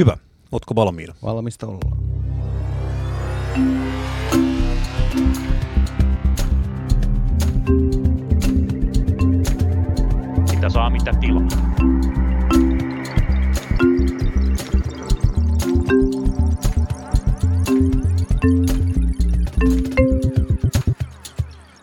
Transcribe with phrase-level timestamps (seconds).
[0.00, 0.16] Hyvä.
[0.52, 1.14] Ootko valmiina?
[1.22, 1.98] Valmista ollaan.
[10.54, 11.48] Mitä saa, mitä tilaa.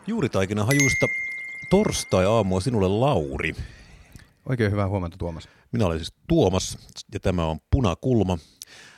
[0.07, 1.05] Juuritaikina hajuista
[1.70, 3.55] torstai-aamua sinulle Lauri.
[4.45, 5.56] Oikein hyvää huomenta Tuomas.
[5.71, 6.77] Minä olen siis Tuomas
[7.13, 8.38] ja tämä on Punakulma.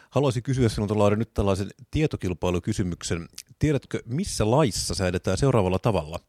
[0.10, 3.28] Haluaisin kysyä sinulta Lauri nyt tällaisen tietokilpailukysymyksen.
[3.60, 6.20] Tiedätkö, missä laissa säädetään seuraavalla tavalla?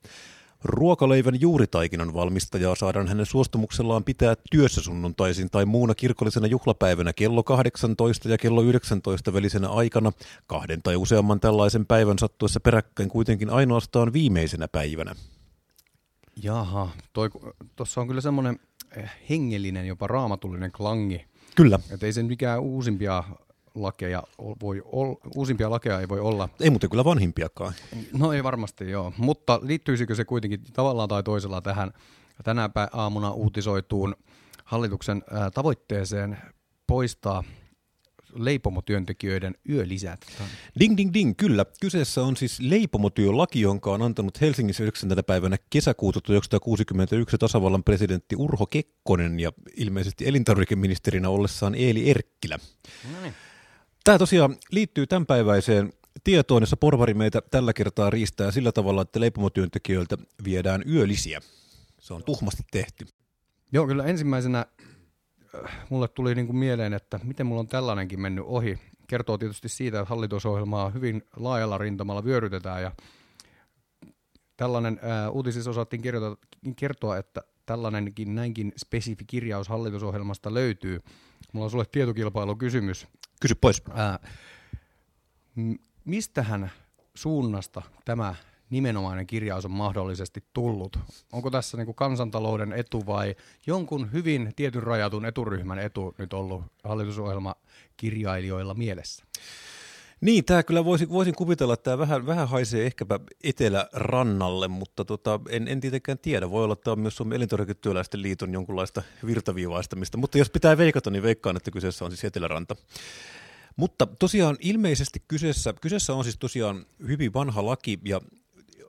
[0.64, 8.28] Ruokaleivän juuritaikinan valmistajaa saadaan hänen suostumuksellaan pitää työssä sunnuntaisin tai muuna kirkollisena juhlapäivänä kello 18
[8.28, 10.12] ja kello 19 välisenä aikana,
[10.46, 15.14] kahden tai useamman tällaisen päivän sattuessa peräkkäin kuitenkin ainoastaan viimeisenä päivänä.
[16.42, 16.88] Jaha,
[17.76, 18.58] tuossa on kyllä semmoinen
[19.30, 21.26] hengellinen, jopa raamatullinen klangi.
[21.56, 21.78] Kyllä.
[21.90, 23.24] Että ei sen mikään uusimpia
[23.74, 24.22] lakeja
[24.62, 26.48] voi olla, uusimpia lakeja ei voi olla.
[26.60, 27.72] Ei muuten kyllä vanhimpiakaan.
[28.12, 31.92] No ei varmasti joo, mutta liittyisikö se kuitenkin tavallaan tai toisella tähän
[32.44, 34.16] tänä aamuna uutisoituun
[34.64, 35.22] hallituksen
[35.54, 36.38] tavoitteeseen
[36.86, 37.44] poistaa
[38.34, 40.20] leipomotyöntekijöiden yölisät.
[40.80, 41.66] Ding, ding, ding, kyllä.
[41.80, 45.10] Kyseessä on siis leipomotyölaki, jonka on antanut Helsingissä 9.
[45.26, 52.58] päivänä kesäkuuta 1961 tasavallan presidentti Urho Kekkonen ja ilmeisesti elintarvikeministerinä ollessaan Eeli Erkkilä.
[53.12, 53.34] No niin.
[54.04, 55.92] Tämä tosiaan liittyy tämänpäiväiseen
[56.24, 61.40] tietoon, jossa porvari meitä tällä kertaa riistää sillä tavalla, että leipomotyöntekijöiltä viedään yölisiä.
[62.00, 63.06] Se on tuhmasti tehty.
[63.72, 64.66] Joo, kyllä ensimmäisenä
[65.88, 68.78] mulle tuli niin kuin mieleen, että miten mulla on tällainenkin mennyt ohi.
[69.06, 72.92] Kertoo tietysti siitä, että hallitusohjelmaa hyvin laajalla rintamalla vyörytetään ja
[74.56, 76.46] tällainen ää, äh, uutisissa osattiin kirjoita,
[76.76, 81.00] kertoa, että tällainenkin näinkin spesifi kirjaus hallitusohjelmasta löytyy.
[81.52, 83.06] Mulla on sulle tietokilpailukysymys.
[83.40, 83.82] Kysy pois.
[83.94, 84.18] Ää,
[86.04, 86.70] mistähän
[87.14, 88.34] suunnasta tämä
[88.70, 90.98] nimenomainen kirjaus on mahdollisesti tullut?
[91.32, 93.34] Onko tässä niin kuin kansantalouden etu vai
[93.66, 99.24] jonkun hyvin tietyn rajatun eturyhmän etu nyt ollut hallitusohjelmakirjailijoilla mielessä?
[100.20, 105.40] Niin, tämä kyllä voisin, voisin kuvitella, että tämä vähän, vähän haisee ehkäpä etelärannalle, mutta tota,
[105.48, 106.50] en, en tietenkään tiedä.
[106.50, 111.10] Voi olla, että tämä on myös Suomen elintarviketyöläisten liiton jonkunlaista virtaviivaistamista, mutta jos pitää veikata,
[111.10, 112.76] niin veikkaan, että kyseessä on siis eteläranta.
[113.76, 118.20] Mutta tosiaan ilmeisesti kyseessä, kyseessä on siis tosiaan hyvin vanha laki, ja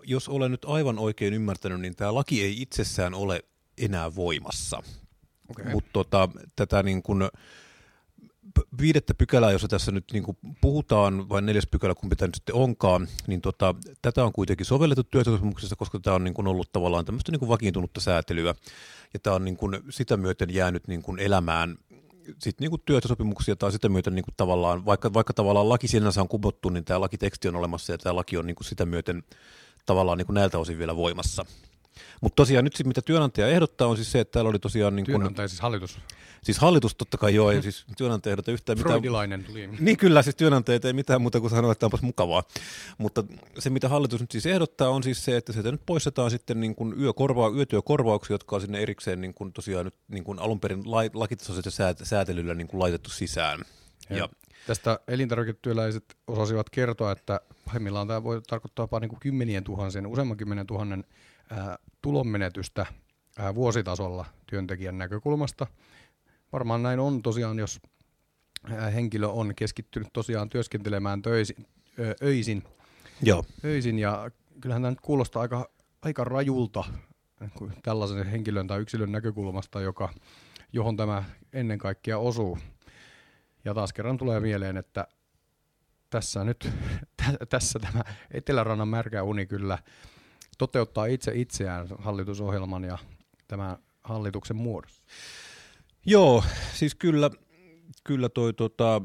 [0.04, 3.44] jos olen nyt aivan oikein ymmärtänyt, niin tämä laki ei itsessään ole
[3.78, 4.84] enää voimassa.
[5.50, 5.72] Okay.
[5.72, 7.24] Mutta tota, tätä niin kuin,
[8.82, 10.24] viidettä pykälää, jossa tässä nyt niin
[10.62, 15.04] puhutaan, vai neljäs pykälä, kumpi tämä nyt sitten onkaan, niin tota, tätä on kuitenkin sovellettu
[15.04, 18.56] työsopimuksessa, koska tämä on niin kuin ollut tavallaan tämmöistä niin kuin vakiintunutta säätelyä,
[19.14, 21.78] ja tämä on niin kuin sitä myöten jäänyt niin kuin elämään
[22.40, 26.22] sit niin kuin työsopimuksia tai sitä myöten niin kuin tavallaan, vaikka, vaikka tavallaan laki sinänsä
[26.22, 29.24] on kumottu, niin tämä lakiteksti on olemassa ja tämä laki on niin kuin sitä myöten
[29.86, 31.46] tavallaan niin kuin näiltä osin vielä voimassa.
[32.22, 34.96] Mutta tosiaan nyt mitä työnantaja ehdottaa on siis se, että täällä oli tosiaan...
[34.96, 36.00] Niin kun, työnantaja siis hallitus.
[36.44, 38.92] Siis hallitus totta kai joo, ei siis työnantaja ehdota yhtään mitään.
[38.92, 39.70] Freudilainen tuli.
[39.80, 42.44] Niin kyllä, siis työnantaja ei mitään muuta kuin sanoa, että onpas mukavaa.
[42.98, 43.24] Mutta
[43.60, 46.76] se mitä hallitus nyt siis ehdottaa on siis se, että sieltä nyt poistetaan sitten niin
[46.76, 50.84] kuin yökorva, yötyökorvauksia, jotka on sinne erikseen niin kuin tosiaan nyt niin kuin alun perin
[51.14, 53.60] lakitasoisella säätelyllä niin kuin laitettu sisään.
[54.10, 54.30] Ja, ja
[54.68, 60.38] Tästä elintarviketyöläiset osasivat kertoa, että pahimmillaan tämä voi tarkoittaa jopa niin kuin kymmenien tuhansien, useamman
[60.38, 61.04] kymmenen tuhannen
[61.50, 62.86] ää, tulonmenetystä
[63.38, 65.68] ää, vuositasolla työntekijän näkökulmasta.
[66.54, 67.80] Varmaan näin on tosiaan, jos
[68.72, 71.66] ää, henkilö on keskittynyt tosiaan työskentelemään töisin,
[72.00, 72.64] ö, öisin,
[73.22, 73.46] Joo.
[73.66, 75.70] öisin ja kyllähän tämä nyt kuulostaa aika,
[76.02, 76.84] aika rajulta
[77.84, 80.14] tällaisen henkilön tai yksilön näkökulmasta, joka,
[80.74, 81.24] johon tämä
[81.54, 82.58] ennen kaikkea osuu.
[83.66, 85.08] Ja taas kerran tulee mieleen, että
[86.10, 86.70] tässä nyt,
[87.50, 89.78] tässä tämä Etelärannan märkä uni kyllä
[90.58, 92.98] toteuttaa itse itseään hallitusohjelman ja
[93.48, 95.04] tämän hallituksen muodossa.
[96.06, 97.30] Joo, siis kyllä,
[98.04, 99.02] kyllä toi tota,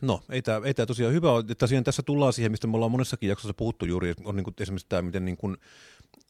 [0.00, 1.44] no ei tämä, ei tämä tosiaan hyvä ole.
[1.58, 4.88] Tosiaan tässä tullaan siihen, mistä me ollaan monessakin jaksossa puhuttu juuri, on niin kuin esimerkiksi
[4.88, 5.56] tämä, miten niin kuin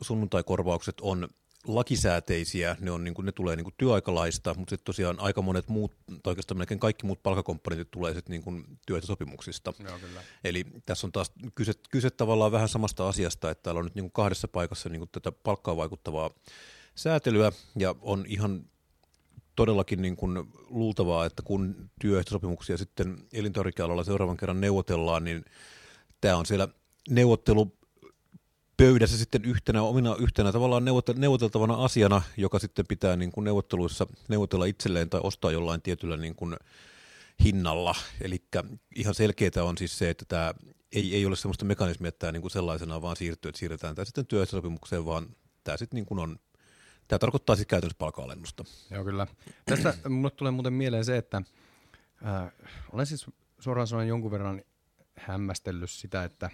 [0.01, 1.29] sunnuntaikorvaukset on
[1.67, 5.69] lakisääteisiä, ne, on, niin kuin, ne tulee niin kuin työaikalaista, mutta sitten tosiaan aika monet
[5.69, 9.73] muut, tai oikeastaan melkein kaikki muut palkakomponentit tulee sitten niin kuin työehtosopimuksista.
[9.79, 10.23] Joo, kyllä.
[10.45, 14.05] Eli tässä on taas kyse, kyse tavallaan vähän samasta asiasta, että täällä on nyt niin
[14.05, 16.31] kuin kahdessa paikassa niin kuin tätä palkkaa vaikuttavaa
[16.95, 18.65] säätelyä, ja on ihan
[19.57, 25.45] todellakin niin kuin luultavaa, että kun työehtosopimuksia sitten elintarvikealalla seuraavan kerran neuvotellaan, niin
[26.21, 26.69] tämä on siellä
[27.11, 27.80] neuvottelu
[28.81, 30.85] pöydässä sitten yhtenä, omina, yhtenä tavallaan
[31.15, 36.35] neuvoteltavana asiana, joka sitten pitää niin kuin neuvotteluissa neuvotella itselleen tai ostaa jollain tietyllä niin
[36.35, 36.57] kuin
[37.45, 37.95] hinnalla.
[38.21, 38.43] Eli
[38.97, 40.55] ihan selkeää on siis se, että tämä
[40.93, 44.05] ei, ei ole sellaista mekanismia, että tämä niin kuin sellaisena vaan siirtyy, että siirretään tämä
[44.05, 45.27] sitten työsopimukseen, vaan
[45.65, 46.39] tämä sitten niin kuin on
[47.09, 48.65] Tämä tarkoittaa siis käytännössä palka-alennusta.
[48.91, 49.27] Joo, kyllä.
[49.65, 51.43] Tästä minulle tulee muuten mieleen se, että
[52.27, 52.53] äh,
[52.93, 53.27] olen siis
[53.59, 54.63] suoraan sanoen jonkun verran
[55.17, 56.51] hämmästellyt sitä, että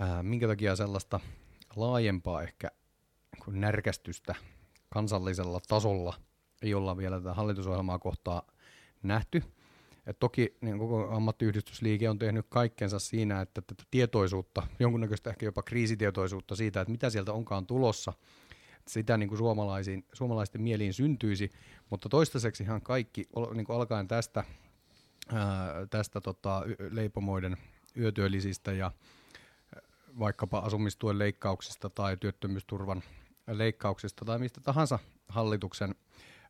[0.00, 1.20] äh, minkä takia sellaista
[1.76, 2.70] laajempaa ehkä
[3.46, 4.34] niin närkästystä
[4.88, 6.14] kansallisella tasolla
[6.62, 8.42] ei olla vielä tätä hallitusohjelmaa kohtaa
[9.02, 9.42] nähty.
[10.06, 15.62] Et toki niin koko ammattiyhdistysliike on tehnyt kaikkensa siinä, että tätä tietoisuutta, jonkunnäköistä ehkä jopa
[15.62, 18.12] kriisitietoisuutta siitä, että mitä sieltä onkaan tulossa,
[18.88, 21.50] sitä niin kuin suomalaisiin, suomalaisten mieliin syntyisi,
[21.90, 24.44] mutta toistaiseksi ihan kaikki, niin kuin alkaen tästä,
[25.32, 27.56] ää, tästä tota, leipomoiden
[27.96, 28.90] yötyöllisistä ja
[30.18, 33.02] vaikkapa asumistuen leikkauksista tai työttömyysturvan
[33.46, 34.98] leikkauksista tai mistä tahansa
[35.28, 35.94] hallituksen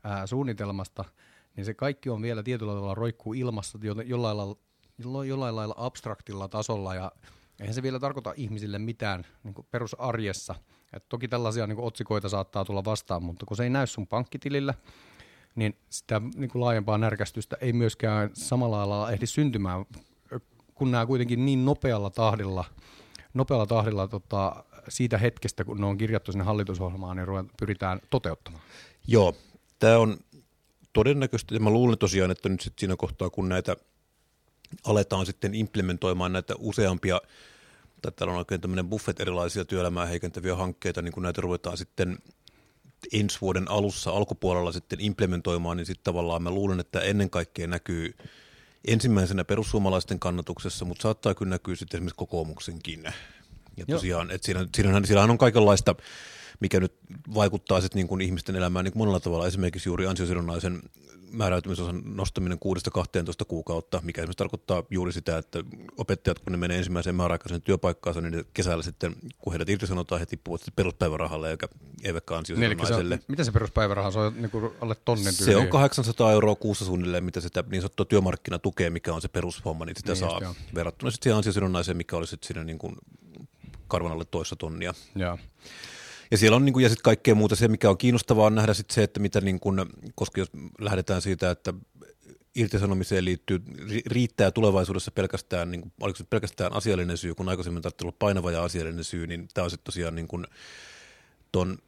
[0.05, 1.05] ää, suunnitelmasta,
[1.57, 4.57] niin se kaikki on vielä tietyllä tavalla roikkuu ilmassa jollain lailla,
[5.25, 7.13] jollain lailla abstraktilla tasolla ja
[7.61, 10.55] eihän se vielä tarkoita ihmisille mitään niin perusarjessa.
[10.93, 14.75] Et toki tällaisia niin otsikoita saattaa tulla vastaan, mutta kun se ei näy sun pankkitilillä,
[15.55, 19.87] niin sitä niin kuin laajempaa närkästystä ei myöskään samalla lailla ehdi syntymään,
[20.75, 22.65] kun nämä kuitenkin niin nopealla tahdilla,
[23.35, 28.63] nopealla tahdilla tota, siitä hetkestä, kun ne on kirjattu sinne hallitusohjelmaan, niin pyritään toteuttamaan.
[29.07, 29.35] Joo,
[29.79, 30.17] tämä on
[30.93, 33.77] todennäköisesti, ja mä luulen tosiaan, että nyt sitten siinä kohtaa, kun näitä
[34.85, 37.21] aletaan sitten implementoimaan näitä useampia,
[38.03, 42.19] tai täällä on oikein tämmöinen buffet erilaisia työelämää heikentäviä hankkeita, niin kun näitä ruvetaan sitten
[43.13, 48.15] ensi vuoden alussa alkupuolella sitten implementoimaan, niin sitten tavallaan mä luulen, että ennen kaikkea näkyy
[48.87, 53.05] ensimmäisenä perussuomalaisten kannatuksessa, mutta saattaa kyllä näkyä sitten esimerkiksi kokoomuksenkin.
[53.77, 55.95] Ja tosiaan, että siinä, siinähän, siinähän on kaikenlaista
[56.61, 56.95] mikä nyt
[57.35, 59.47] vaikuttaa sitten niin kuin ihmisten elämään niin kuin monella tavalla.
[59.47, 60.83] Esimerkiksi juuri ansiosidonnaisen
[61.33, 62.59] määräytymisosan nostaminen
[62.99, 65.65] 6-12 kuukautta, mikä esimerkiksi tarkoittaa juuri sitä, että
[65.97, 70.61] opettajat, kun ne menee ensimmäiseen määräaikaisen työpaikkaansa, niin kesällä sitten, kun heidät irtisanotaan, he tippuvat
[70.77, 71.69] peruspäivärahalle eikä,
[72.05, 73.17] eivätkä ansiosidonnaiselle.
[73.17, 76.85] Se mitä se peruspäiväraha se on niin kuin alle tonnin Se on 800 euroa kuussa
[76.85, 80.61] suunnilleen, mitä sitä niin sanottua työmarkkinatukea, mikä on se perushomma, niin sitä niin, saa just,
[80.75, 82.97] verrattuna sitten siihen ansiosidonnaiseen, mikä olisi sitten siinä niin kuin
[83.89, 84.95] karvan alle toista tonnia.
[85.15, 85.39] Joo.
[86.31, 87.57] Ja siellä on niin kuin, ja sitten kaikkea muuta.
[87.57, 89.81] Se, mikä on kiinnostavaa, on nähdä sitten se, että mitä, niin kuin,
[90.15, 91.75] koska jos lähdetään siitä, että
[92.55, 93.63] irtisanomiseen liittyy,
[94.07, 98.51] riittää tulevaisuudessa pelkästään, niin kuin, oliko se pelkästään asiallinen syy, kun aikaisemmin tarvitsee olla painava
[98.51, 100.47] ja asiallinen syy, niin tämä on sitten tosiaan niin kuin,
[101.53, 101.79] ton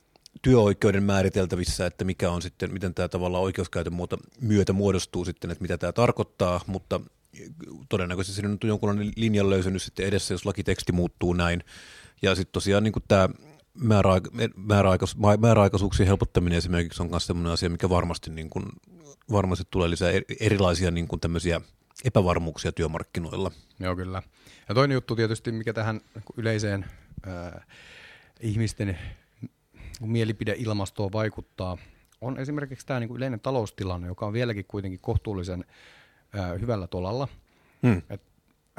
[0.43, 5.63] työoikeuden määriteltävissä, että mikä on sitten, miten tämä tavallaan oikeuskäytön muuta, myötä muodostuu sitten, että
[5.63, 7.01] mitä tämä tarkoittaa, mutta
[7.89, 11.65] todennäköisesti siinä on jonkunlainen linjan löysänyt sitten edessä, jos lakiteksti muuttuu näin.
[12.23, 13.29] Ja sitten tosiaan niin tämä
[14.57, 18.65] määräaikais, määräaikaisuuksien helpottaminen esimerkiksi on myös sellainen asia, mikä varmasti, niin kuin,
[19.33, 20.11] varmasti tulee lisää
[20.41, 21.61] erilaisia niin kuin tämmöisiä
[22.05, 23.51] epävarmuuksia työmarkkinoilla.
[23.81, 24.23] Joo, kyllä.
[24.69, 26.01] Ja toinen juttu tietysti, mikä tähän
[26.37, 26.87] yleiseen
[27.29, 27.67] äh,
[28.41, 28.99] ihmisten
[30.01, 31.79] mielipideilmastoon vaikuttaa,
[32.21, 35.65] on esimerkiksi tämä niin yleinen taloustilanne, joka on vieläkin kuitenkin kohtuullisen
[36.39, 37.29] äh, hyvällä tolalla.
[37.83, 38.03] Hmm.
[38.11, 38.23] Et,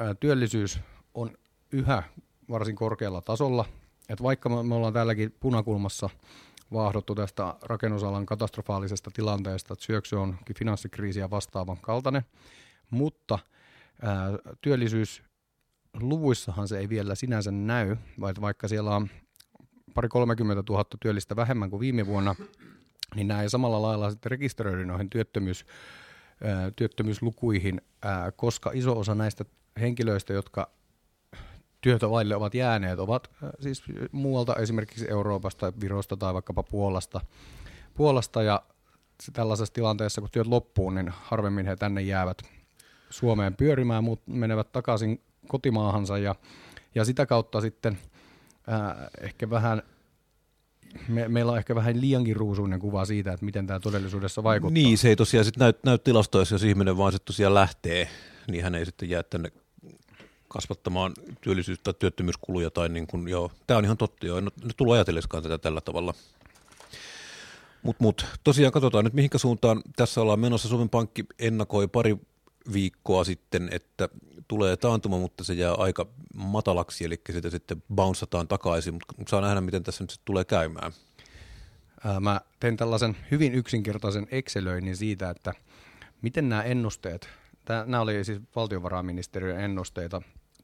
[0.00, 0.80] äh, työllisyys
[1.14, 1.30] on
[1.72, 2.02] yhä
[2.48, 3.64] varsin korkealla tasolla,
[4.08, 6.10] et vaikka me, me ollaan täälläkin punakulmassa
[6.72, 12.22] vaahdottu tästä rakennusalan katastrofaalisesta tilanteesta, että syöksy on finanssikriisiä vastaavan kaltainen,
[12.90, 13.38] mutta
[14.02, 14.28] ää,
[14.60, 19.08] työllisyysluvuissahan se ei vielä sinänsä näy, vaikka siellä on
[19.94, 22.34] pari 30 000 työllistä vähemmän kuin viime vuonna,
[23.14, 25.66] niin nämä ei samalla lailla sitten rekisteröidy noihin työttömyys,
[26.44, 29.44] ää, työttömyyslukuihin, ää, koska iso osa näistä
[29.80, 30.70] henkilöistä, jotka
[31.82, 37.20] työtä vaille ovat jääneet, ovat äh, siis muualta esimerkiksi Euroopasta, Virosta tai vaikkapa Puolasta.
[37.94, 38.62] Puolasta ja
[39.32, 42.42] tällaisessa tilanteessa, kun työt loppuu, niin harvemmin he tänne jäävät
[43.10, 46.34] Suomeen pyörimään, mutta menevät takaisin kotimaahansa ja,
[46.94, 47.98] ja sitä kautta sitten
[48.68, 49.82] äh, ehkä vähän
[51.08, 54.74] me, meillä on ehkä vähän liiankin ruusuinen kuva siitä, että miten tämä todellisuudessa vaikuttaa.
[54.74, 58.08] Niin, se ei tosiaan sitten näy, näy tilastoissa, jos ihminen vaan sitten tosiaan lähtee,
[58.50, 59.52] niin hän ei sitten jää tänne
[60.52, 62.70] kasvattamaan työllisyys- tai työttömyyskuluja.
[62.70, 64.38] Tai niin kuin, joo, tämä on ihan totta, joo.
[64.38, 66.14] En tullut ajatelleskaan tätä tällä tavalla.
[67.82, 70.68] Mutta mut, tosiaan katsotaan nyt mihinkä suuntaan tässä ollaan menossa.
[70.68, 72.16] Suomen Pankki ennakoi pari
[72.72, 74.08] viikkoa sitten, että
[74.48, 79.60] tulee taantuma, mutta se jää aika matalaksi, eli sitä sitten bounceataan takaisin, mutta saa nähdä,
[79.60, 80.92] miten tässä nyt tulee käymään.
[82.20, 85.52] Mä tein tällaisen hyvin yksinkertaisen Excelöinnin siitä, että
[86.22, 87.28] miten nämä ennusteet,
[87.86, 90.22] nämä oli siis valtiovarainministeriön ennusteita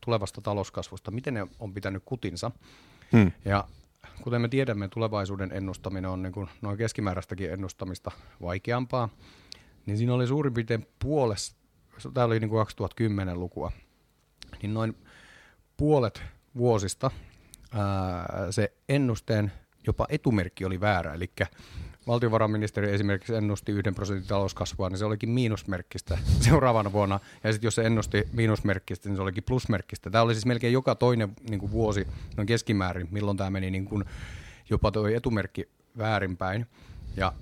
[0.09, 2.50] tulevasta talouskasvusta, miten ne on pitänyt kutinsa.
[3.12, 3.33] Hmm.
[3.45, 3.65] Ja
[4.23, 8.11] kuten me tiedämme, tulevaisuuden ennustaminen on niin kuin noin keskimääräistäkin ennustamista
[8.43, 9.09] vaikeampaa,
[9.87, 11.57] niin siinä oli suurin piirtein puolessa,
[12.15, 13.73] tämä oli niin kuin 2010 lukua,
[14.62, 14.97] niin noin
[15.77, 16.23] puolet
[16.57, 17.11] vuosista
[17.73, 19.53] ää, se ennusteen
[19.87, 21.31] jopa etumerkki oli väärä, eli
[22.09, 27.75] valtiovarainministeri esimerkiksi ennusti yhden prosentin talouskasvua, niin se olikin miinusmerkkistä seuraavana vuonna, ja sitten jos
[27.75, 30.11] se ennusti miinusmerkkistä, niin se olikin plusmerkkistä.
[30.11, 33.85] Tämä oli siis melkein joka toinen niin kuin vuosi noin keskimäärin, milloin tämä meni niin
[33.85, 34.05] kuin
[34.71, 36.67] jopa tuo etumerkki väärinpäin.
[37.17, 37.33] Ja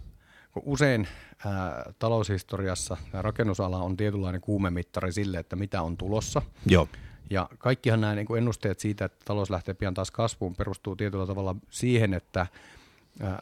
[0.53, 1.09] kun usein
[1.47, 6.43] ää, taloushistoriassa tämä rakennusala on tietynlainen kuumemittari sille, että mitä on tulossa.
[6.67, 6.89] Joo.
[7.31, 11.27] Ja kaikkihan nämä niin kuin ennusteet siitä, että talous lähtee pian taas kasvuun, perustuu tietyllä
[11.27, 12.47] tavalla siihen, että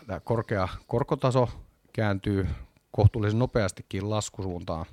[0.06, 1.48] tämä korkea korkotaso
[1.92, 2.46] kääntyy
[2.90, 4.86] kohtuullisen nopeastikin laskusuuntaan.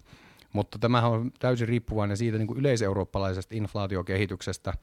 [0.54, 4.74] Mutta tämähän on täysin riippuvainen siitä niin kuin yleiseurooppalaisesta inflaatiokehityksestä.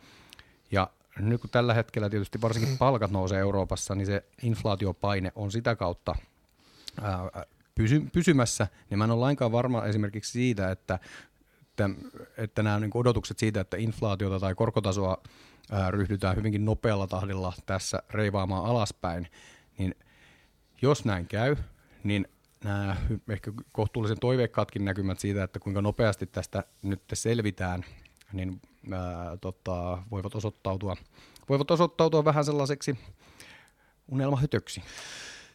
[0.70, 5.76] Ja nyt kun tällä hetkellä tietysti varsinkin palkat nousee Euroopassa, niin se inflaatiopaine on sitä
[5.76, 6.14] kautta
[7.02, 10.98] ää, pysy, pysymässä, niin mä en ole lainkaan varma esimerkiksi siitä, että,
[11.60, 11.90] että,
[12.36, 15.22] että nämä niin odotukset siitä, että inflaatiota tai korkotasoa
[15.70, 19.28] ää, ryhdytään hyvinkin nopealla tahdilla tässä reivaamaan alaspäin,
[19.78, 19.94] niin
[20.82, 21.56] jos näin käy,
[22.04, 22.28] niin
[22.64, 22.96] nämä
[23.28, 27.84] ehkä kohtuullisen toiveikkaatkin näkymät siitä, että kuinka nopeasti tästä nyt selvitään,
[28.32, 28.60] niin
[28.92, 30.96] ää, tota, voivat, osoittautua,
[31.48, 32.98] voivat osoittautua vähän sellaiseksi
[34.08, 34.82] unelmahytöksi.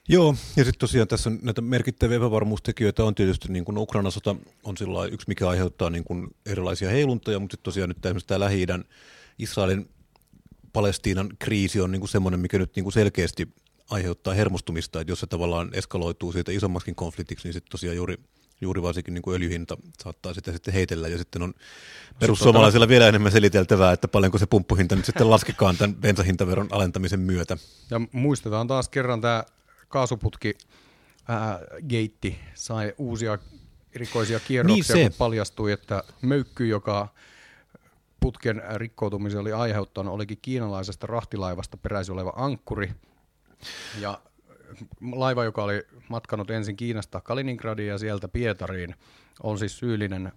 [0.07, 4.35] Joo, ja sitten tosiaan tässä on näitä merkittäviä epävarmuustekijöitä on tietysti niin kuin Ukrainan sota
[4.63, 8.39] on sillä yksi, mikä aiheuttaa niin kuin erilaisia heiluntoja, mutta sitten tosiaan nyt esimerkiksi tämä
[8.39, 8.65] lähi
[9.39, 9.89] Israelin
[10.73, 13.47] Palestiinan kriisi on niin kuin semmoinen, mikä nyt niin kuin selkeästi
[13.89, 18.17] aiheuttaa hermostumista, että jos se tavallaan eskaloituu siitä isommaksikin konfliktiksi, niin sitten tosiaan juuri,
[18.61, 21.53] juuri varsinkin niin kuin öljyhinta saattaa sitä sitten heitellä, ja sitten on
[22.19, 27.57] perussuomalaisilla vielä enemmän seliteltävää, että paljonko se pumppuhinta nyt sitten laskekaan tämän bensahintaveron alentamisen myötä.
[27.91, 29.43] Ja muistetaan taas kerran tämä
[29.87, 30.57] kaasuputki
[31.27, 31.59] ää,
[31.89, 33.37] geitti sai uusia
[33.95, 37.07] erikoisia kierroksia, niin kun paljastui, että möykky, joka
[38.19, 42.91] putken rikkoutumisen oli aiheuttanut, olikin kiinalaisesta rahtilaivasta peräisin oleva ankkuri.
[43.99, 44.21] Ja
[45.11, 48.95] laiva, joka oli matkanut ensin Kiinasta Kaliningradiin ja sieltä Pietariin,
[49.43, 50.31] on siis syyllinen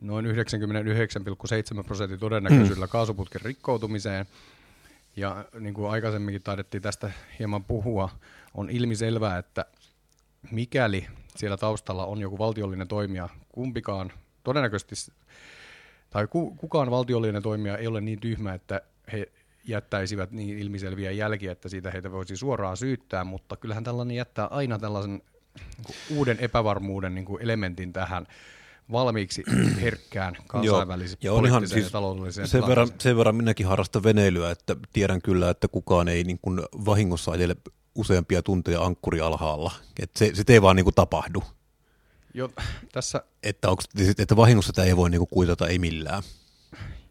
[0.00, 2.90] noin 99,7 prosentin todennäköisyydellä mm.
[2.90, 4.26] kaasuputken rikkoutumiseen.
[5.16, 8.08] Ja niin kuin aikaisemminkin taidettiin tästä hieman puhua,
[8.54, 9.64] on ilmiselvää, että
[10.50, 14.12] mikäli siellä taustalla on joku valtiollinen toimija, kumpikaan
[14.44, 15.12] todennäköisesti,
[16.10, 16.26] tai
[16.56, 18.80] kukaan valtiollinen toimija ei ole niin tyhmä, että
[19.12, 19.32] he
[19.68, 24.78] jättäisivät niin ilmiselviä jälkiä, että siitä heitä voisi suoraan syyttää, mutta kyllähän tällainen jättää aina
[24.78, 25.22] tällaisen
[26.10, 28.26] uuden epävarmuuden niin kuin elementin tähän
[28.92, 29.44] valmiiksi
[29.82, 34.76] herkkään kansainväliseen ja poliittiseen siis ja taloudelliseen sen verran, sen verran minäkin harrastan veneilyä, että
[34.92, 37.56] tiedän kyllä, että kukaan ei niin kuin vahingossa ajele
[37.94, 39.72] useampia tunteja ankkuri alhaalla.
[40.02, 41.42] että se, se ei vaan niin kuin tapahdu.
[42.34, 42.50] Jo,
[42.92, 43.22] tässä...
[43.42, 43.82] Että, onko,
[44.18, 46.22] että vahingossa tämä ei voi niin kuin kuitata, ei millään.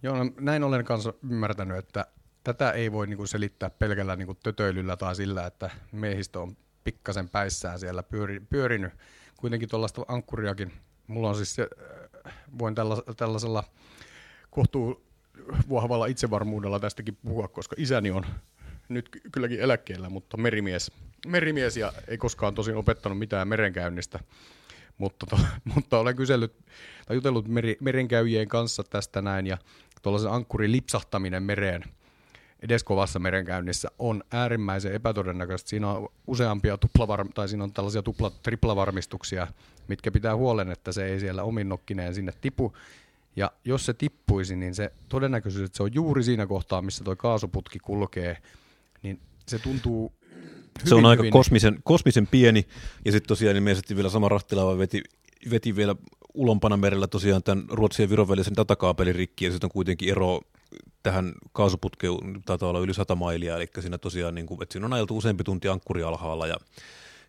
[0.03, 2.05] Joo, no, näin olen kanssa ymmärtänyt, että
[2.47, 6.57] tätä ei voi niin kuin selittää pelkällä niin kuin tötöilyllä tai sillä, että miehistö on
[6.83, 8.93] pikkasen päissään siellä pyöri, pyörinyt.
[9.37, 10.73] Kuitenkin tuollaista ankkuriakin,
[11.07, 12.75] mulla on siis äh, voin
[13.17, 13.63] tällaisella
[14.49, 15.05] kohtuu
[15.69, 18.25] vahvalla itsevarmuudella tästäkin puhua, koska isäni on
[18.89, 20.91] nyt kylläkin eläkkeellä, mutta merimies,
[21.27, 24.19] merimies ja ei koskaan tosin opettanut mitään merenkäynnistä.
[24.97, 25.39] Mutta, to,
[25.75, 26.53] mutta olen kysellyt
[27.07, 29.57] tai jutellut meri, merenkäyjien kanssa tästä näin ja
[30.01, 31.83] tuollaisen ankkurin lipsahtaminen mereen
[32.61, 35.69] edes kovassa merenkäynnissä on äärimmäisen epätodennäköistä.
[35.69, 39.47] Siinä on useampia tuplavar- tai siinä on tällaisia tupla, triplavarmistuksia,
[39.87, 42.73] mitkä pitää huolen, että se ei siellä omin nokkineen sinne tipu.
[43.35, 47.15] Ja jos se tippuisi, niin se todennäköisyys, että se on juuri siinä kohtaa, missä tuo
[47.15, 48.37] kaasuputki kulkee,
[49.03, 50.13] niin se tuntuu
[50.79, 51.31] hyvin, Se on aika hyvin...
[51.31, 52.67] kosmisen, kosmisen pieni,
[53.05, 55.03] ja sitten tosiaan ilmeisesti vielä sama rahtilaiva veti,
[55.51, 55.95] veti vielä
[56.33, 60.41] ulompana merellä tosiaan tämän Ruotsin ja Viron välisen datakaapelin rikki, ja sitten on kuitenkin ero
[61.03, 62.13] tähän kaasuputkeen,
[62.45, 65.43] taitaa olla yli 100 mailia, eli siinä tosiaan, niin kuin, että siinä on ajeltu useampi
[65.43, 66.55] tunti ankkuri alhaalla, ja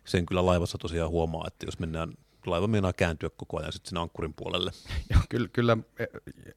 [0.05, 2.13] sen kyllä laivassa tosiaan huomaa, että jos mennään
[2.45, 4.71] laiva meinaa kääntyä koko ajan sitten sinne ankkurin puolelle.
[5.13, 6.05] Joo, kyllä, kyllä e,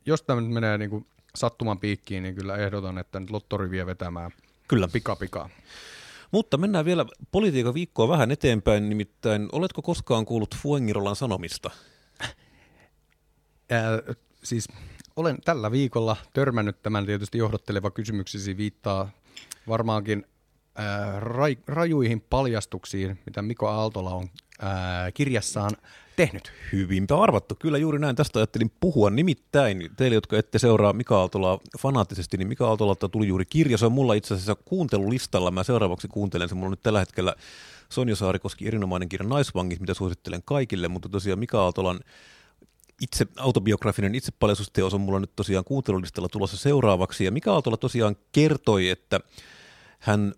[0.07, 4.31] jos tämä menee niin kuin sattuman piikkiin, niin kyllä ehdotan, että nyt lottori vie vetämään
[4.73, 4.89] Kyllä.
[4.89, 5.49] Pika pika.
[6.31, 11.71] Mutta mennään vielä politiikan viikkoa vähän eteenpäin, nimittäin oletko koskaan kuullut Fuengirolan sanomista?
[13.71, 14.03] Ää,
[14.43, 14.69] siis
[15.17, 19.11] olen tällä viikolla törmännyt tämän tietysti johdatteleva kysymyksesi viittaa
[19.69, 20.27] varmaankin
[20.75, 24.29] ää, raj, rajuihin paljastuksiin, mitä Miko Aaltola on
[24.61, 25.71] ää, kirjassaan
[26.17, 26.53] tehnyt.
[26.73, 27.55] Hyvinpä arvattu.
[27.55, 28.17] Kyllä juuri näin.
[28.17, 29.11] Tästä ajattelin puhua.
[29.11, 33.79] Nimittäin teille, jotka ette seuraa Mika Aaltolaa fanaattisesti, niin Mika Aaltolalta tuli juuri kirja.
[33.79, 35.51] Se on mulla itse asiassa kuuntelulistalla.
[35.51, 36.55] Mä seuraavaksi kuuntelen se.
[36.55, 37.35] Mulla on nyt tällä hetkellä
[37.89, 42.01] Sonja Saarikoski erinomainen kirja Naisvangit, mitä suosittelen kaikille, mutta tosiaan Mika Aaltolan
[43.03, 47.25] itse autobiografinen itsepaljastusteos on mulla nyt tosiaan kuuntelulistalla tulossa seuraavaksi.
[47.25, 49.21] Ja Mika Aaltola tosiaan kertoi, että
[49.99, 50.35] hän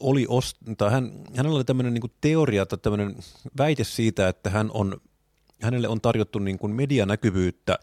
[0.00, 3.16] oli ost- tai hän, hänellä oli tämmöinen niin teoria tai tämmöinen
[3.58, 5.00] väite siitä, että hän on,
[5.62, 7.78] hänelle on tarjottu niin kuin medianäkyvyyttä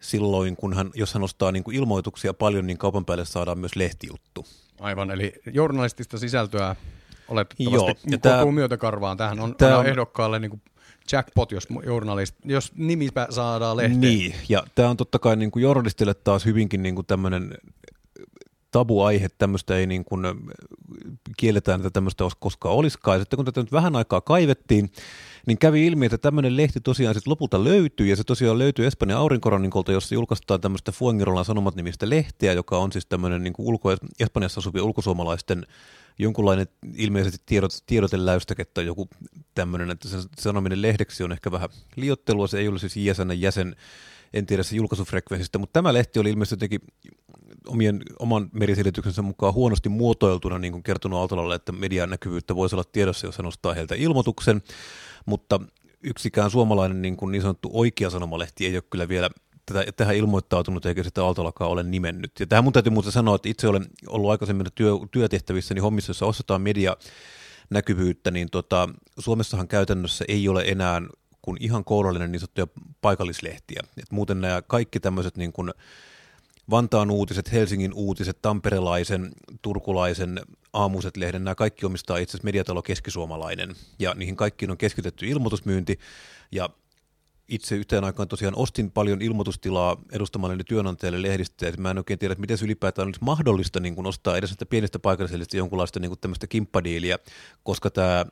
[0.00, 3.76] silloin, kun hän, jos hän ostaa niin kuin ilmoituksia paljon, niin kaupan päälle saadaan myös
[3.76, 4.46] lehtijuttu.
[4.80, 6.76] Aivan, eli journalistista sisältöä
[7.28, 9.16] oletettavasti Joo, ja tää- myötäkarvaan.
[9.16, 10.62] Tämähän on, on- ehdokkaalle niin kuin
[11.12, 14.00] jackpot, jos journalist, jos nimi saadaan lehteen.
[14.00, 17.54] Niin, ja tämä on totta kai niin kuin journalistille taas hyvinkin niin kuin tämmöinen
[18.70, 20.26] tabuaihe, tämmöistä ei niin kuin,
[21.36, 23.18] kielletään, että tämmöistä os- koskaan olisikaan.
[23.18, 24.92] Ja sitten kun tätä nyt vähän aikaa kaivettiin,
[25.46, 29.18] niin kävi ilmi, että tämmöinen lehti tosiaan sitten lopulta löytyi, ja se tosiaan löytyi Espanjan
[29.18, 33.96] aurinkorannikolta, jossa julkaistaan tämmöistä Fuengirolan sanomat nimistä lehteä, joka on siis tämmöinen niin kuin ulko,
[34.20, 35.66] Espanjassa asuvien ulkosuomalaisten
[36.18, 39.08] jonkunlainen ilmeisesti tiedot, tiedoteläystäke tai joku
[39.54, 43.76] tämmöinen, että sen sanominen lehdeksi on ehkä vähän liottelua, se ei ole siis ISN jäsen,
[44.32, 46.80] en tiedä se julkaisufrekvenssistä, mutta tämä lehti oli ilmeisesti jotenkin
[47.66, 52.84] omien, oman meriselityksensä mukaan huonosti muotoiltuna niin kuin kertonut Aaltolalle, että median näkyvyyttä voisi olla
[52.84, 54.62] tiedossa, jos hän ostaa heiltä ilmoituksen,
[55.26, 55.60] mutta
[56.02, 59.30] yksikään suomalainen niin, kuin niin sanottu oikea sanomalehti ei ole kyllä vielä
[59.74, 62.32] tätä, tähän ilmoittautunut eikä sitä Aaltolakaan ole nimennyt.
[62.40, 66.10] Ja tähän mun täytyy muuten sanoa, että itse olen ollut aikaisemmin työ, työtehtävissä niin hommissa,
[66.10, 66.96] jossa ostetaan media
[67.70, 71.02] näkyvyyttä, niin tota, Suomessahan käytännössä ei ole enää
[71.42, 72.66] kuin ihan kourallinen niin sanottuja
[73.00, 73.82] paikallislehtiä.
[73.96, 75.70] Et muuten nämä kaikki tämmöiset niin kuin
[76.70, 79.30] Vantaan uutiset, Helsingin uutiset, Tamperelaisen,
[79.62, 80.40] Turkulaisen,
[80.72, 85.98] Aamuset lehden, nämä kaikki omistaa itse asiassa mediatalo keskisuomalainen, ja niihin kaikkiin on keskitetty ilmoitusmyynti,
[86.52, 86.68] ja
[87.50, 92.32] itse yhteen aikaan tosiaan ostin paljon ilmoitustilaa edustamalleni työnantajalle lehdistä, ja mä en oikein tiedä,
[92.32, 96.10] että miten se ylipäätään olisi mahdollista niin kuin ostaa edes näistä pienistä paikallisista jonkunlaista niin
[96.10, 97.18] kuin tämmöistä kimppadiiliä,
[97.62, 98.26] koska tämä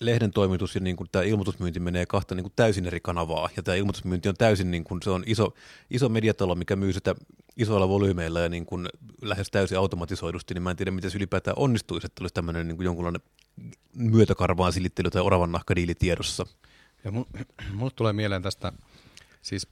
[0.00, 3.62] lehden toimitus ja niin kuin tämä ilmoitusmyynti menee kahta niin kuin täysin eri kanavaa, ja
[3.62, 5.54] tämä ilmoitusmyynti on täysin, niin kuin, se on iso,
[5.90, 7.14] iso mediatalo, mikä myy sitä
[7.56, 8.88] isoilla volyymeilla ja niin kuin
[9.22, 12.76] lähes täysin automatisoidusti, niin mä en tiedä, miten se ylipäätään onnistuisi, että olisi tämmöinen niin
[12.76, 13.20] kuin jonkunlainen
[13.94, 16.46] myötäkarvaan silittely tai oravan nahkadiili tiedossa.
[17.04, 17.12] Ja
[17.74, 18.72] mulle tulee mieleen tästä
[19.42, 19.68] siis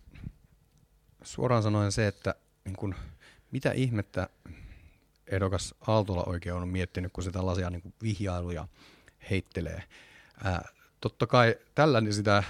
[1.22, 2.94] suoraan sanoen se, että niin kun,
[3.50, 4.28] mitä ihmettä
[5.26, 8.68] ehdokas Aaltola oikein on miettinyt, kun se tällaisia niin kuin vihjailuja
[9.30, 9.82] heittelee.
[10.44, 10.68] Ää,
[11.00, 12.42] totta kai tällainen sitä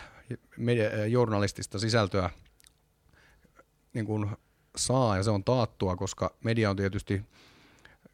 [0.56, 2.30] media, journalistista sisältöä
[3.94, 4.30] niin kuin
[4.76, 7.22] saa ja se on taattua, koska media on tietysti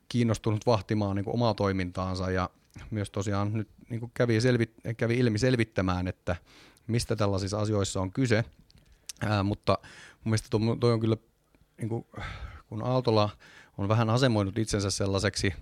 [0.09, 2.51] kiinnostunut vahtimaan niin omaa toimintaansa ja
[2.91, 6.37] myös tosiaan nyt niin kuin kävi, selvit, kävi ilmi selvittämään, että
[6.87, 8.45] mistä tällaisissa asioissa on kyse.
[9.21, 9.79] Ää, mutta
[10.25, 10.49] mun mielestä
[10.81, 11.17] toi on kyllä,
[11.79, 12.07] niin kuin,
[12.69, 13.31] kun Aaltola
[13.79, 15.53] on vähän asemoinut itsensä sellaiseksi,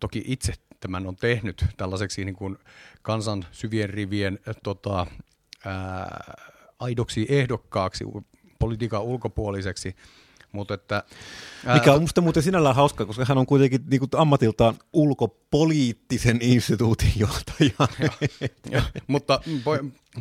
[0.00, 2.58] toki itse tämän on tehnyt tällaiseksi niin kuin
[3.02, 5.06] kansan syvien rivien tota,
[5.64, 6.34] ää,
[6.78, 8.04] aidoksi ehdokkaaksi
[8.58, 9.96] politiikan ulkopuoliseksi,
[10.52, 11.02] mutta että...
[11.66, 16.38] Ää, Mikä on musta muuten sinällään hauska, koska hän on kuitenkin niin kuin ammatiltaan ulkopoliittisen
[16.40, 17.70] instituutin johtaja.
[18.00, 18.08] jo,
[18.70, 19.40] jo, mutta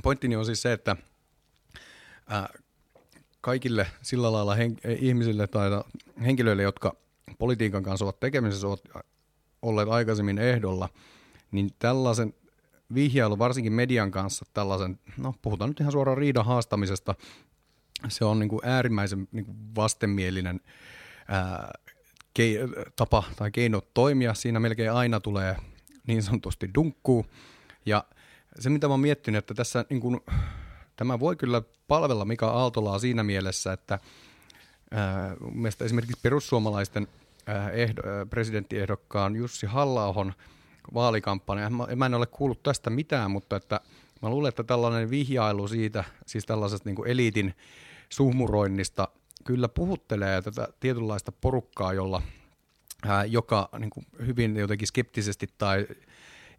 [0.03, 0.95] pointtini on siis se, että
[2.27, 2.49] ää,
[3.41, 5.69] kaikille sillä lailla hen, ihmisille tai
[6.25, 6.95] henkilöille, jotka
[7.39, 8.83] politiikan kanssa ovat tekemisessä, ovat
[9.61, 10.89] olleet aikaisemmin ehdolla,
[11.51, 12.33] niin tällaisen
[12.93, 17.15] vihjailu, varsinkin median kanssa, tällaisen, no puhutaan nyt ihan suoraan riidan haastamisesta,
[18.07, 20.59] se on niin kuin äärimmäisen niin kuin vastenmielinen
[21.27, 21.71] ää,
[22.33, 22.57] kei,
[22.95, 24.33] tapa tai keino toimia.
[24.33, 25.55] Siinä melkein aina tulee
[26.07, 27.25] niin sanotusti dunkkuu.
[27.85, 28.05] Ja
[28.59, 30.19] se, mitä mä oon miettinyt, että tässä niin kuin,
[30.95, 33.99] tämä voi kyllä palvella Mika Aaltolaa siinä mielessä, että
[34.91, 37.07] ää, mielestä esimerkiksi perussuomalaisten
[37.45, 40.33] ää, ehdo, ää, presidenttiehdokkaan Jussi halla
[40.93, 43.81] vaalikampanja, mä, mä en ole kuullut tästä mitään, mutta että
[44.21, 47.53] mä luulen, että tällainen vihjailu siitä, siis tällaisesta niin kuin eliitin
[48.09, 49.07] suhmuroinnista
[49.43, 52.21] kyllä puhuttelee tätä tietynlaista porukkaa, jolla,
[53.05, 55.87] ää, joka niin kuin hyvin jotenkin skeptisesti tai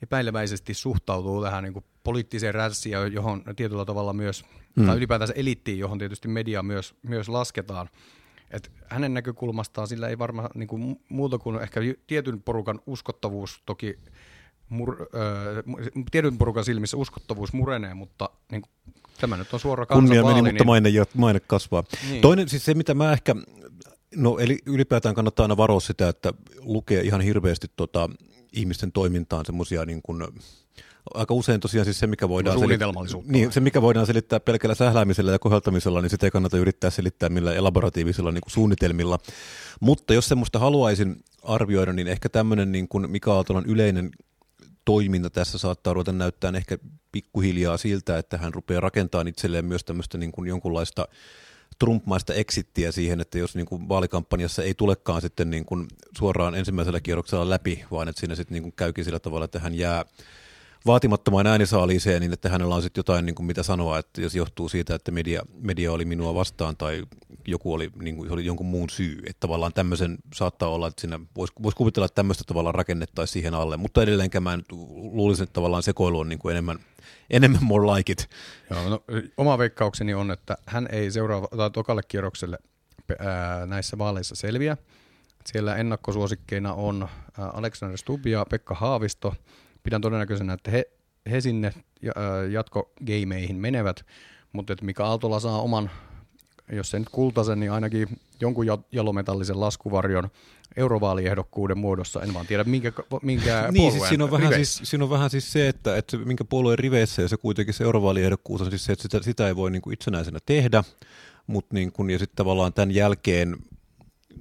[0.03, 4.45] epäileväisesti suhtautuu tähän niin kuin poliittiseen rässiin, johon tietyllä tavalla myös,
[4.77, 4.87] mm.
[4.87, 7.89] tai ylipäätänsä eliittiin, johon tietysti media myös, myös lasketaan.
[8.51, 13.99] Et hänen näkökulmastaan sillä ei varmaan niin kuin muuta kuin ehkä tietyn porukan uskottavuus toki
[14.69, 15.63] mur, ö,
[16.11, 20.65] tietyn porukan silmissä uskottavuus murenee, mutta niin kuin, tämä nyt on suora Kunnia meni, mutta
[20.65, 21.85] maine, maine kasvaa.
[22.11, 22.23] Niin.
[22.23, 23.35] Toinen siis se, mitä mä ehkä,
[24.17, 28.11] no eli ylipäätään kannattaa aina varoa sitä, että lukee ihan hirveästi tota,
[28.53, 30.23] ihmisten toimintaan semmoisia niin kuin,
[31.15, 32.89] aika usein tosiaan siis se, mikä voidaan, selittää,
[33.25, 37.29] niin, se, mikä voidaan selittää pelkällä sähläämisellä ja koheltamisella, niin sitä ei kannata yrittää selittää
[37.29, 39.19] millä elaboratiivisilla niin kuin suunnitelmilla.
[39.81, 44.11] Mutta jos semmoista haluaisin arvioida, niin ehkä tämmöinen niin kuin Mika Aaltolan yleinen
[44.87, 46.79] toiminta tässä saattaa ruveta näyttää ehkä
[47.12, 51.09] pikkuhiljaa siltä, että hän rupeaa rakentamaan itselleen myös tämmöistä niin kuin jonkunlaista
[51.79, 55.87] Trump-maista exittiä siihen, että jos niin kuin vaalikampanjassa ei tulekaan sitten niin kuin
[56.18, 59.75] suoraan ensimmäisellä kierroksella läpi, vaan että siinä sitten niin kuin käykin sillä tavalla, että hän
[59.75, 60.05] jää
[60.87, 64.68] vaatimattomaan äänisaaliiseen, niin että hänellä on sitten jotain, niin kuin mitä sanoa, että jos johtuu
[64.68, 67.03] siitä, että media, media oli minua vastaan tai
[67.46, 71.20] joku oli, niin kuin, oli jonkun muun syy, että tavallaan tämmöisen saattaa olla, että siinä
[71.37, 74.59] voisi vois kuvitella, että tämmöistä tavallaan rakennettaisiin siihen alle, mutta edelleenkään mä
[74.92, 76.79] luulisin, että tavallaan sekoilu on niin kuin enemmän,
[77.31, 78.31] enemmän more like it.
[78.70, 79.05] Joo, no,
[79.37, 82.59] oma veikkaukseni on, että hän ei seuraava tai tokalle kierrokselle
[83.18, 84.77] ää, näissä vaaleissa selviä.
[85.46, 89.35] Siellä ennakkosuosikkeina on Alexander Stubb ja Pekka Haavisto.
[89.87, 90.90] Pidän todennäköisenä, että he,
[91.31, 91.75] he sinne
[92.51, 94.07] jatkogeimeihin menevät,
[94.53, 95.90] mutta että Mika Aaltola saa oman,
[96.72, 98.09] jos se nyt kultaisen, niin ainakin
[98.40, 100.29] jonkun jalometallisen laskuvarjon
[100.77, 102.22] eurovaaliehdokkuuden muodossa.
[102.22, 105.53] En vaan tiedä, minkä, minkä niin, siis siinä, on vähän siis, siinä on vähän siis
[105.53, 109.03] se, että, että minkä puolueen riveissä ja se kuitenkin se eurovaaliehdokkuus on siis se, että
[109.03, 110.85] sitä, sitä ei voi niin kuin itsenäisenä tehdä,
[111.46, 113.57] mutta niin kuin, ja sitten tavallaan tämän jälkeen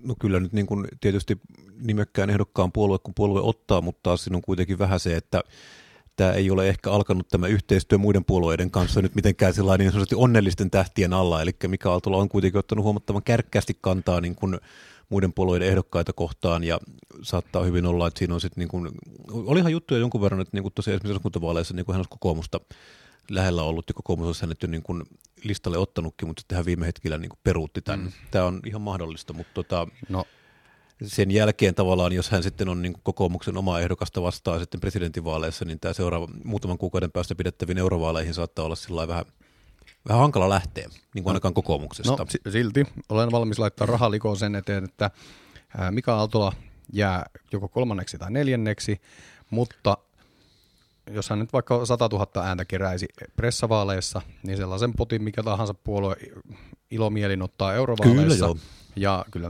[0.03, 1.37] no kyllä nyt niin kuin tietysti
[1.81, 5.43] nimekkään ehdokkaan puolue, kun puolue ottaa, mutta taas siinä on kuitenkin vähän se, että
[6.15, 10.71] tämä ei ole ehkä alkanut tämä yhteistyö muiden puolueiden kanssa nyt mitenkään sellainen niin onnellisten
[10.71, 14.59] tähtien alla, eli Mika Aaltola on kuitenkin ottanut huomattavan kärkkäästi kantaa niin kuin
[15.09, 16.79] muiden puolueiden ehdokkaita kohtaan ja
[17.21, 18.91] saattaa hyvin olla, että siinä on sitten niin
[19.31, 22.59] olihan juttuja jonkun verran, että niin kuin tosiaan esimerkiksi eduskuntavaaleissa niin kuin hän olisi kokoomusta
[23.29, 25.03] lähellä ollut ja kokoomus olisi hänet jo niin kuin
[25.43, 28.05] listalle ottanutkin, mutta sitten hän viime hetkellä niin kuin peruutti tämän.
[28.05, 28.11] Mm.
[28.31, 30.25] Tämä on ihan mahdollista, mutta tota, no.
[31.03, 35.65] sen jälkeen tavallaan, jos hän sitten on niin kuin kokoomuksen omaa ehdokasta vastaan sitten presidentinvaaleissa,
[35.65, 39.25] niin tämä seuraava muutaman kuukauden päästä pidettäviin eurovaaleihin saattaa olla sillä vähän
[40.07, 42.15] vähän hankala lähteä, niin kuin ainakaan kokoomuksesta.
[42.19, 45.11] No, silti olen valmis laittaa rahaa likoon sen eteen, että
[45.91, 46.53] Mika Aaltola
[46.93, 49.01] jää joko kolmanneksi tai neljänneksi,
[49.49, 49.97] mutta
[51.11, 56.15] jos hän nyt vaikka 100 000 ääntä keräisi pressavaaleissa, niin sellaisen potin mikä tahansa puolue
[56.91, 58.23] ilomielin ottaa eurovaaleissa.
[58.23, 58.57] Kyllä joo.
[58.95, 59.49] Ja kyllä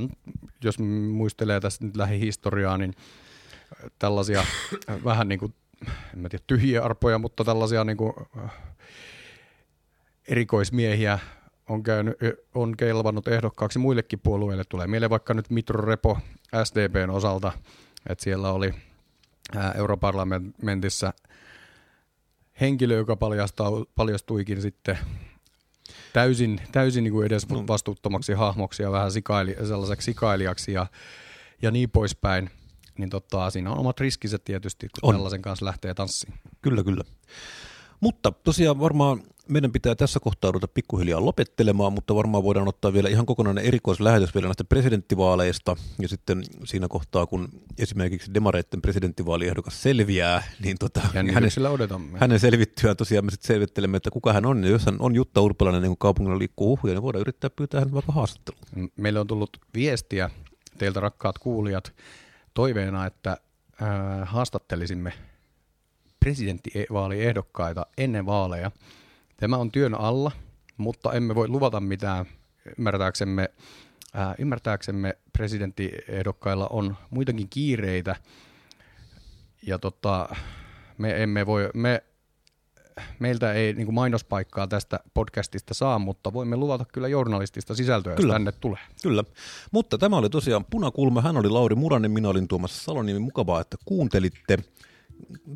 [0.63, 0.79] jos
[1.11, 2.93] muistelee tästä nyt lähihistoriaa, niin
[3.99, 4.45] tällaisia
[5.03, 5.53] vähän niin kuin,
[6.13, 8.13] en mä tiedä tyhjiä arpoja, mutta tällaisia niin kuin
[10.27, 11.19] erikoismiehiä
[11.69, 12.17] on, käynyt,
[12.55, 14.63] on kelvannut ehdokkaaksi muillekin puolueille.
[14.69, 16.17] Tulee mieleen vaikka nyt Mitro Repo
[16.63, 17.51] SDPn osalta,
[18.09, 18.73] että siellä oli
[19.75, 21.13] europarlamentissa
[22.61, 23.17] henkilö, joka
[23.95, 24.97] paljastuikin sitten
[26.13, 27.67] täysin, täysin niin kuin edes no.
[27.67, 30.87] vastuuttomaksi hahmoksi ja vähän sikaili, sellaiseksi sikailijaksi ja,
[31.61, 32.49] ja niin poispäin.
[32.97, 35.15] Niin totta, siinä on omat riskiset tietysti, kun on.
[35.15, 36.33] tällaisen kanssa lähtee tanssiin.
[36.61, 37.03] Kyllä, kyllä.
[37.99, 43.09] Mutta tosiaan varmaan meidän pitää tässä kohtaa ruveta pikkuhiljaa lopettelemaan, mutta varmaan voidaan ottaa vielä
[43.09, 45.75] ihan kokonainen erikoislähetys vielä näistä presidenttivaaleista.
[45.99, 51.51] Ja sitten siinä kohtaa, kun esimerkiksi demareitten presidenttivaaliehdokas selviää, niin tota, hänen,
[52.17, 54.63] hänen selvittyään tosiaan me sitten selvittelemme, että kuka hän on.
[54.63, 57.79] Ja jos hän on Jutta Urpalainen, niin kun kaupungilla liikkuu uhuja, niin voidaan yrittää pyytää
[57.79, 58.91] hän vaikka haastatteluun.
[58.95, 60.29] Meille on tullut viestiä
[60.77, 61.93] teiltä rakkaat kuulijat
[62.53, 63.31] toiveena, että
[63.81, 63.87] äh,
[64.23, 65.13] haastattelisimme
[66.19, 68.71] presidenttivaaliehdokkaita ennen vaaleja.
[69.37, 70.31] Tämä on työn alla,
[70.77, 72.25] mutta emme voi luvata mitään.
[72.77, 73.49] Ymmärtääksemme,
[74.13, 78.15] ää, ymmärtääksemme presidenttiehdokkailla on muitakin kiireitä,
[79.61, 80.35] ja tota,
[80.97, 82.03] me emme voi, me,
[83.19, 88.27] meiltä ei niin kuin mainospaikkaa tästä podcastista saa, mutta voimme luvata kyllä journalistista sisältöä, kyllä.
[88.27, 88.81] jos tänne tulee.
[89.03, 89.23] Kyllä,
[89.71, 91.21] mutta tämä oli tosiaan Punakulma.
[91.21, 93.19] Hän oli Lauri Muranen, minä olin Tuomas Saloniemi.
[93.19, 94.57] Mukavaa, että kuuntelitte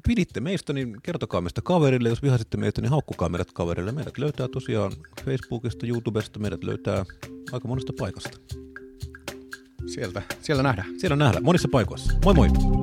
[0.07, 2.09] piditte meistä, niin kertokaa meistä kaverille.
[2.09, 3.91] Jos vihasitte meitä, niin haukkukaa meidät kaverille.
[3.91, 4.91] Meidät löytää tosiaan
[5.25, 7.05] Facebookista, YouTubesta, meidät löytää
[7.51, 8.37] aika monesta paikasta.
[9.93, 10.99] Sieltä, siellä nähdään.
[10.99, 12.13] Siellä nähdään, monissa paikoissa.
[12.25, 12.78] Moi moi!